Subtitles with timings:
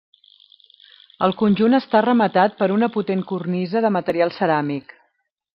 [1.27, 4.99] El conjunt està rematat per una potent cornisa de material ceràmic.